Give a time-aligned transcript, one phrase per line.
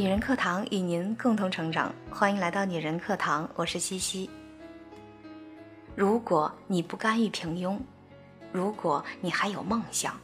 [0.00, 4.30] 女人课堂与您共同成长，欢迎来到女人课堂，我是西西。
[5.94, 7.78] 如果你不甘于平庸，
[8.50, 10.18] 如果你还有梦想，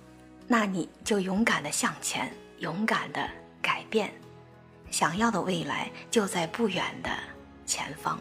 [0.47, 3.29] 那你就勇敢的向前，勇敢的
[3.61, 4.11] 改变，
[4.91, 7.11] 想要的未来就在不远的
[7.67, 8.19] 前方。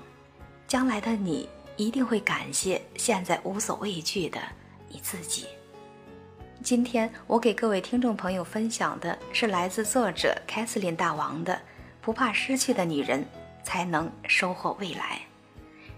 [0.67, 1.47] 将来的你
[1.77, 4.41] 一定会感谢现在无所畏惧的
[4.89, 5.45] 你自己。
[6.65, 11.53] 今天我给各位听众朋友分享的是来自作者凯瑟琳大王的
[12.01, 13.23] 《不怕失去的女人
[13.63, 15.21] 才能收获未来》。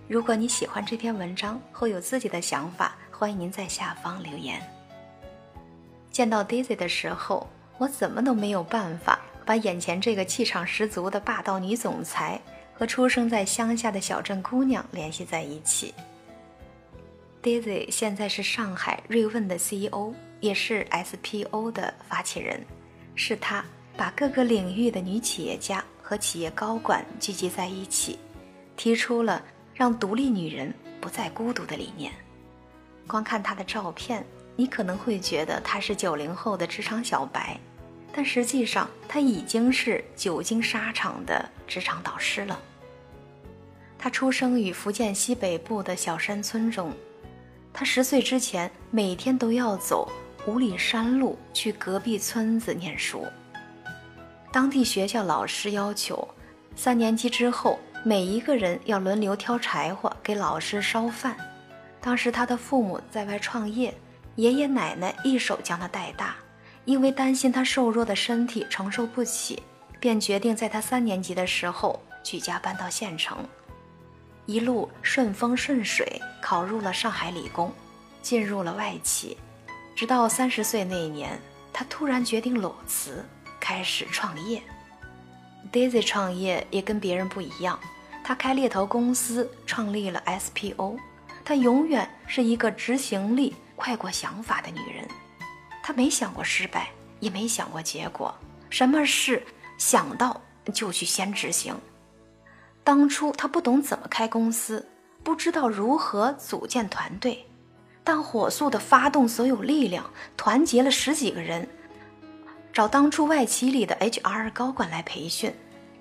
[0.10, 4.62] 如果你喜欢这篇文章或有自己的想法，欢迎您在下方留言。
[6.12, 12.42] 见到 Daisy 的时候，我怎么都没有办法把眼前这个气场十足的霸道女总裁
[12.74, 15.94] 和出生在乡下的小镇姑娘联系在一起。
[17.42, 20.14] Daisy 现在是上海瑞问的 CEO。
[20.40, 22.64] 也是 SPO 的发起人，
[23.16, 23.64] 是他
[23.96, 28.20] 把各个领域的女企业家和企业高管聚集在一起，
[28.76, 29.44] 提出了
[29.74, 32.12] 让独立女人不再孤独的理念。
[33.08, 37.60] 光看她的照片，你可能会觉得她是九零后的职场小白，
[38.14, 42.60] 但实际上她已经是久经沙场的职场导师了。
[43.98, 46.94] 她出生于福建西北部的小山村中，
[47.74, 50.08] 她十岁之前每天都要走。
[50.48, 53.26] 五里山路去隔壁村子念书。
[54.50, 56.26] 当地学校老师要求，
[56.74, 61.36] 三年级之后每一个人要轮流挑柴火给老师烧饭。
[62.00, 63.94] 当时他的父母在外创业，
[64.36, 66.38] 爷爷奶奶一手将他带大，
[66.86, 69.62] 因为担心他瘦弱的身体承受不起，
[70.00, 73.38] 便决定在他三年级的时候举家搬到县城，
[74.46, 77.70] 一路顺风顺水考入了上海理工，
[78.22, 79.38] 进入了外企。
[79.98, 81.42] 直到三十岁那一年，
[81.74, 83.26] 他突然决定裸辞，
[83.60, 84.62] 开始创业。
[85.72, 87.80] Daisy 创业也跟别人不一样，
[88.24, 91.00] 她开猎头公司，创立了 SPO。
[91.44, 95.08] 她永远是一个执行力快过想法的女人。
[95.82, 98.32] 她没想过失败，也没想过结果，
[98.70, 99.44] 什么事
[99.80, 100.40] 想到
[100.76, 101.76] 就去先执行。
[102.84, 104.88] 当初她不懂怎么开公司，
[105.24, 107.47] 不知道如何组建团队。
[108.08, 111.68] 但火速的发动所有力量，团结了十几个人，
[112.72, 115.54] 找当初外企里的 HR 高管来培训，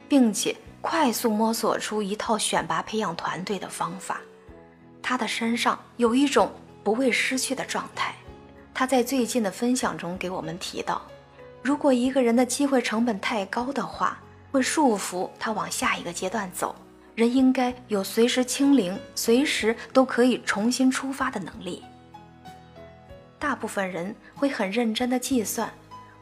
[0.08, 4.20] 并且快速摸索出一套选拔培养团队的方法。
[5.02, 6.52] 他的身上有一种
[6.84, 8.14] 不畏失去的状态。
[8.72, 11.02] 他在最近的分享中给我们提到，
[11.60, 14.16] 如果一个人的机会成本太高的话，
[14.52, 16.72] 会束缚他往下一个阶段走。
[17.16, 21.82] 人应该有随时清零、随时都可以重新出发的能力。
[23.38, 25.70] 大部分人会很认真的计算，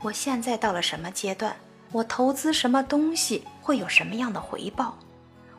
[0.03, 1.55] 我现在到了什么阶段，
[1.93, 4.99] 我投资什么东西会有什么样的回报，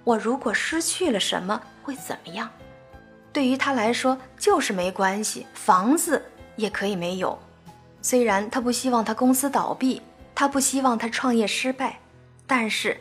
[0.03, 2.49] 我如果失去了什么会怎么样？
[3.31, 6.23] 对于他来说就是没关系，房子
[6.55, 7.37] 也可以没有。
[8.01, 10.01] 虽然他不希望他公司倒闭，
[10.35, 11.99] 他不希望他创业失败，
[12.45, 12.97] 但是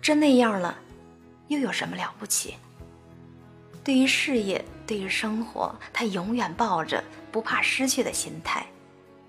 [0.00, 0.78] 真那样了，
[1.48, 2.54] 又有什么了不起？
[3.84, 7.02] 对于事业，对于生活，他永远抱着。
[7.36, 8.64] 不怕失去的心态，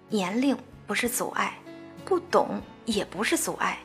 [0.08, 1.58] 年龄不是阻碍，
[2.06, 3.80] 不懂也不是阻碍，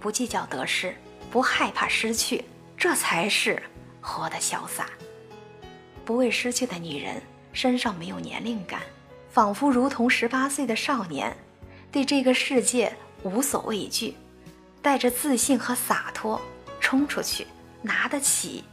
[0.00, 0.92] 不计较得失，
[1.30, 2.44] 不害怕失去，
[2.76, 3.62] 这才是
[4.00, 4.88] 活得潇洒。
[6.04, 7.22] 不畏失去的女人
[7.52, 8.80] 身上没有年龄感，
[9.30, 11.32] 仿佛如同十八岁的少年，
[11.92, 12.92] 对这个世界
[13.22, 14.16] 无所畏惧，
[14.82, 16.42] 带着自信和洒脱
[16.80, 17.46] 冲出去，
[17.82, 18.64] 拿得起，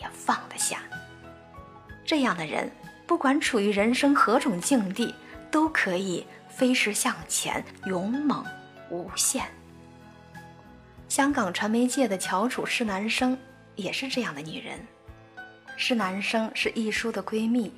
[0.00, 0.78] 也放得下。
[2.06, 2.72] 这样的人。
[3.12, 5.14] 不管处于人生何种境地，
[5.50, 8.42] 都可以飞驰向前，勇猛
[8.88, 9.44] 无限。
[11.10, 13.36] 香港传媒界的翘楚施南生
[13.76, 14.80] 也是这样的女人。
[15.76, 17.70] 施南生是一书的闺蜜，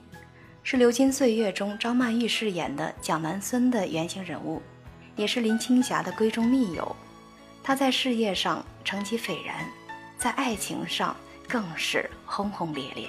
[0.62, 4.62] 是《流金岁月》中张曼玉饰演的蒋南孙的原型人物，
[5.17, 6.94] 也是林青霞的闺中密友。
[7.61, 9.69] 她在事业上成绩斐然，
[10.17, 11.17] 在爱情上
[11.49, 13.09] 更是轰轰烈烈。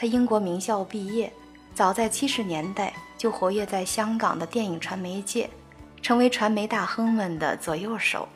[0.00, 1.32] 他英国名校毕业，
[1.74, 5.50] 早在七十年代就活跃在香港的电影传媒界，
[6.00, 8.28] 成为传媒大亨们的左右手。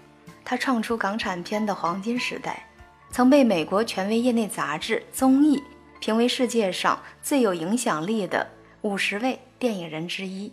[0.45, 2.67] 他创出港产片的黄金时代，
[3.13, 5.57] 曾被美国权威业内杂志《综艺》
[6.01, 8.45] 评为世界上最有影响力的
[8.81, 10.53] 五十位电影人之一。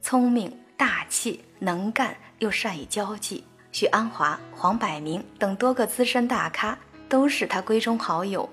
[0.00, 6.78] 聪明、大气、能干又善于交际，许鞍华、黄百鸣等多个资深大咖
[7.08, 8.48] 都是他闺中好友。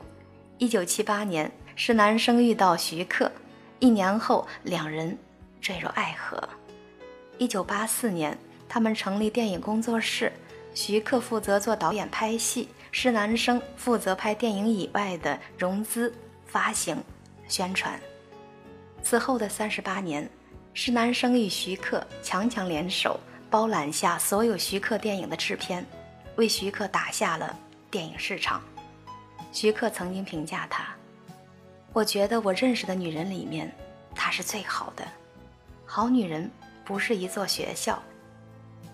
[0.58, 1.52] 一九七八年。
[1.76, 3.32] 是男生遇到徐克，
[3.80, 5.18] 一年后两人
[5.60, 6.42] 坠入爱河。
[7.38, 8.38] 一九八四年，
[8.70, 10.32] 他们成立电影工作室，
[10.74, 16.14] 徐克负责做导演拍戏，施南生负责拍电影以外的融资、
[16.46, 16.96] 发行、
[17.48, 18.00] 宣传。
[19.02, 20.30] 此后的三十八年，
[20.74, 23.20] 施南生与徐克强强联手，
[23.50, 25.86] 包揽下所有徐克电影的制片，
[26.36, 27.58] 为徐克打下了
[27.90, 28.62] 电影市场。
[29.52, 30.86] 徐克曾经评价他
[31.94, 33.72] ：“我觉得我认识的女人里面，
[34.14, 35.06] 她是最好的。
[35.86, 36.50] 好女人
[36.84, 38.02] 不是一座学校。”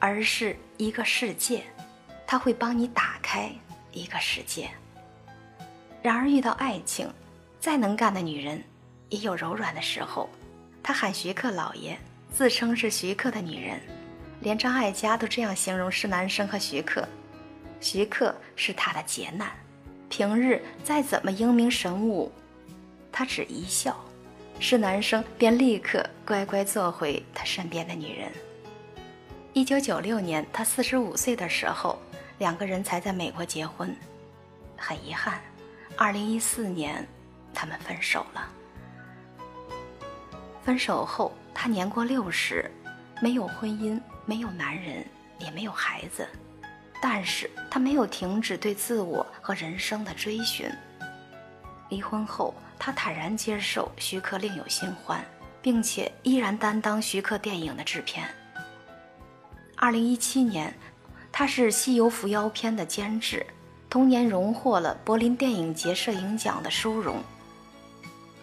[0.02, 1.62] 而是一个世界，
[2.26, 3.52] 她会帮你打开
[3.92, 4.70] 一个世界。
[6.02, 7.14] 然而遇到爱情，
[7.60, 8.64] 再能干的女人
[9.10, 10.30] 也有柔软的时候。
[10.82, 11.98] 他喊徐克老爷，
[12.32, 13.82] 自称是徐克的女人，
[14.40, 17.06] 连张艾嘉都这样形容施南生和徐克。
[17.82, 19.52] 徐克是他的劫难，
[20.08, 22.32] 平日再怎么英明神武，
[23.20, 23.94] 他只一笑，
[24.62, 28.32] 是男生便立刻乖乖做回他身边的女人。
[29.52, 32.00] 一九九六年，他四十五岁的时候，
[32.38, 33.94] 两个人才在美国结婚。
[34.78, 35.42] 很遗憾，
[35.98, 37.06] 二零一四年，
[37.54, 38.50] 他们分手了。
[40.64, 42.72] 分手后，他年过六十，
[43.22, 45.06] 没有婚姻，没有男人，
[45.40, 46.26] 也没有孩子，
[47.02, 50.72] 但是他没有停止对自我和人生的追寻。
[51.90, 55.24] 离婚后，他坦然接受徐克另有新欢，
[55.62, 58.26] 并且依然担当徐克电影的制片。
[59.76, 60.74] 二零一七年，
[61.32, 63.46] 他是《西游伏妖篇》的监制，
[63.90, 67.22] 同年荣获了柏林电影节摄影奖的殊荣。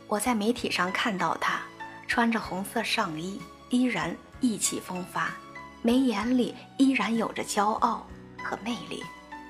[0.07, 1.61] 我在媒体上看到他
[2.07, 3.41] 穿着红色上衣，
[3.71, 5.35] 依然意气风发，
[5.83, 8.07] 眉眼里依然有着骄傲
[8.43, 9.03] 和魅力。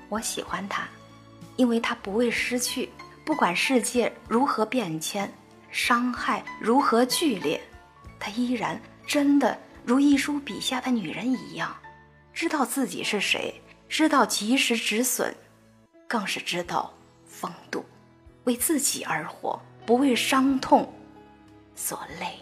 [0.09, 0.87] 我喜欢他，
[1.57, 2.89] 因为他不畏失去，
[3.27, 5.29] 不管世界如何变迁，
[5.69, 7.61] 伤害如何剧烈，
[8.17, 9.59] 他依然真的。
[9.83, 11.75] 如一书笔下的女人一样，
[12.33, 15.35] 知道自己是谁，知道及时止损，
[16.07, 16.93] 更是知道
[17.25, 17.83] 风度，
[18.45, 20.89] 为自己而活，不为伤痛
[21.75, 22.39] 所累。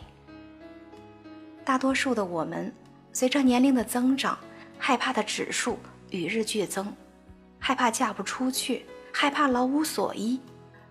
[1.64, 2.72] 大多数的我们，
[3.12, 4.38] 随着年龄的增长，
[4.78, 5.80] 害怕的指数
[6.12, 6.96] 与日俱增，
[7.58, 10.40] 害怕嫁不出去，害怕老无所依，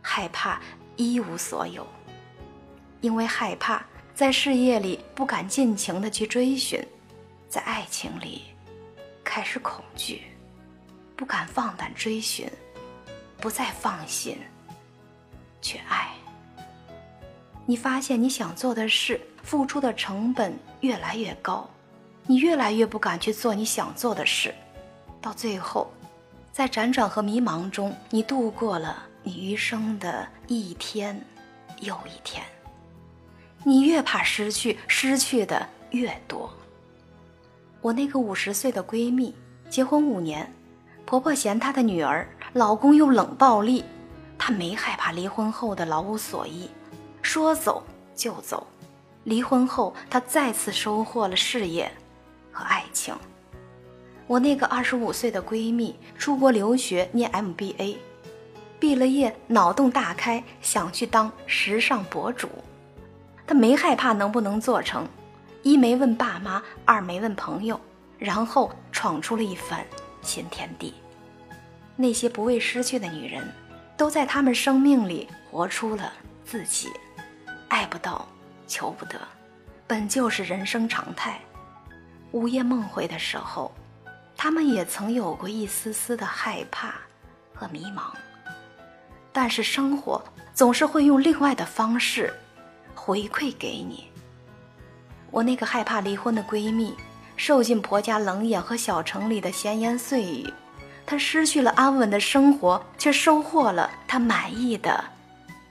[0.06, 0.60] 害怕
[0.96, 1.86] 一无所有，
[3.00, 3.82] 因为害怕。
[4.14, 6.86] 在事业里不敢尽情的去追寻，
[7.48, 8.42] 在爱情里
[9.24, 10.22] 开始恐惧，
[11.16, 12.48] 不敢放胆追寻，
[13.38, 14.38] 不再放心，
[15.60, 16.10] 去爱。
[17.66, 21.68] 你发现你想做的事付出的成本越来越高，
[22.24, 24.54] 你越来越不敢去做你想做的事，
[25.20, 25.92] 到最后，
[26.52, 31.20] 在辗转和迷茫中，你度过了你余生的一天
[31.80, 32.44] 又一天。
[33.64, 36.52] 你越怕失去，失去的越多。
[37.80, 39.34] 我那个五十岁的闺蜜，
[39.70, 40.52] 结婚五年，
[41.06, 43.82] 婆婆嫌她的女儿，老公又冷暴力，
[44.38, 46.68] 她没害怕离婚后的老无所依，
[47.22, 47.82] 说走
[48.14, 48.66] 就走。
[49.24, 51.90] 离婚后，她再次收获了事业
[52.52, 53.14] 和爱情。
[54.26, 57.96] 我那个二十五岁的闺蜜，出国留学念 MBA，
[58.78, 62.48] 毕了业脑洞大开，想去当时尚博主。
[63.46, 65.06] 他没害怕能不能做成，
[65.62, 67.80] 一没问爸妈，二没问朋友，
[68.18, 69.84] 然后闯出了一番
[70.22, 70.94] 新天地。
[71.96, 73.46] 那些不畏失去的女人，
[73.96, 76.12] 都在她们生命里活出了
[76.44, 76.90] 自己。
[77.68, 78.26] 爱不到，
[78.66, 79.20] 求不得，
[79.86, 81.40] 本就是人生常态。
[82.32, 83.72] 午夜梦回的时候，
[84.36, 86.94] 她们也曾有过一丝丝的害怕
[87.54, 88.12] 和迷茫，
[89.34, 90.22] 但是生活
[90.54, 92.32] 总是会用另外的方式。
[92.94, 94.04] 回馈给你。
[95.30, 96.94] 我那个害怕离婚的闺蜜，
[97.36, 100.50] 受尽婆家冷眼和小城里的闲言碎语，
[101.04, 105.04] 她失去了安稳的生活，却收获了她满意的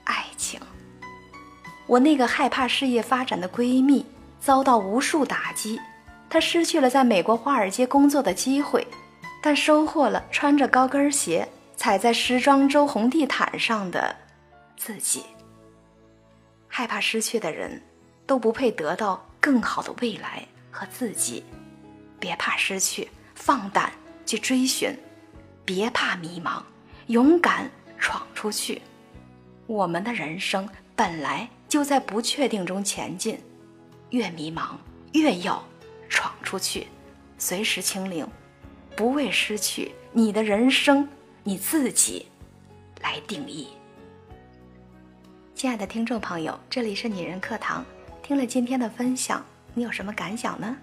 [0.04, 0.60] 爱情。
[1.86, 4.06] 我那个害怕事业发展的闺蜜，
[4.38, 5.80] 遭到无数打击，
[6.30, 8.86] 她失去了在美国华尔街工作的机会，
[9.42, 11.48] 但收获了穿着高跟鞋
[11.84, 14.16] 踩在时装周红地毯上的
[14.74, 15.22] 自己。
[16.66, 17.78] 害怕失去的人，
[18.26, 21.44] 都不配得到更好的未来和自己。
[22.18, 23.92] 别怕失去，放胆
[24.24, 24.94] 去追寻；
[25.62, 26.62] 别怕迷茫，
[27.08, 28.80] 勇敢闯出去。
[29.66, 33.38] 我们的人生本来就在不确定中前进，
[34.08, 34.70] 越迷茫
[35.12, 35.62] 越要
[36.08, 36.86] 闯出去，
[37.36, 38.26] 随时清零，
[38.96, 41.06] 不为失去你的人生，
[41.46, 42.26] 你自己
[43.02, 43.68] 来定义。
[45.54, 47.84] 亲爱的听众朋友，这里是女人课堂。
[48.22, 50.74] 听了今天的分享，你有什么感想呢？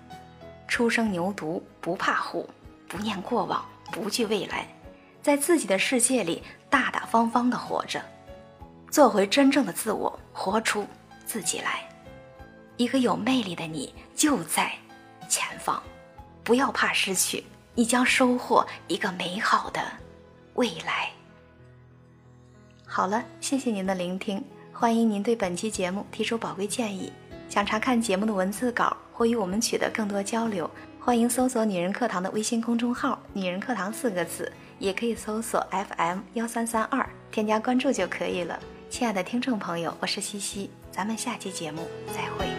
[0.68, 2.48] 初生牛犊不怕虎，
[2.88, 4.68] 不念过往不惧未来，
[5.24, 8.00] 在自己的世界里大大方方的活着，
[8.92, 10.86] 做回真正的自我，活出
[11.26, 11.90] 自己来。
[12.78, 14.72] 一个有魅力的你就在
[15.28, 15.82] 前方，
[16.44, 19.82] 不要怕失去，你将收获一个美好的
[20.62, 21.10] 未来。
[22.86, 27.12] 好了，谢谢您的聆听，欢迎您对本期节目提出宝贵建议。
[27.50, 38.60] 想查看节目的文字稿或与我们取得更多交流，欢迎搜索“女人课堂”的微信公众号“女人课堂”四个字，也可以搜索 FM 幺三三二，添加关注就可以了。
[38.88, 42.51] 亲爱的听众朋友，我是西西，咱们下期节目再会。